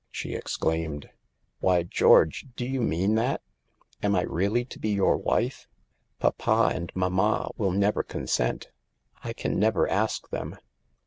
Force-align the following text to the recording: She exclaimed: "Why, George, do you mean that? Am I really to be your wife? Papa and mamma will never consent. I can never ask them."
She 0.09 0.33
exclaimed: 0.33 1.11
"Why, 1.59 1.83
George, 1.83 2.47
do 2.55 2.65
you 2.65 2.81
mean 2.81 3.13
that? 3.13 3.43
Am 4.01 4.15
I 4.15 4.23
really 4.23 4.65
to 4.65 4.79
be 4.79 4.89
your 4.89 5.15
wife? 5.15 5.67
Papa 6.17 6.71
and 6.73 6.91
mamma 6.95 7.51
will 7.55 7.69
never 7.69 8.01
consent. 8.01 8.71
I 9.23 9.31
can 9.33 9.59
never 9.59 9.87
ask 9.87 10.27
them." 10.31 10.57